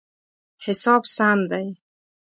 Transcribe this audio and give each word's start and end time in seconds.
حساب 0.65 1.01
سم 1.15 1.39
دی 1.49 1.67